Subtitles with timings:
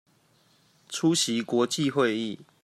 [0.89, 2.39] 出席國際會議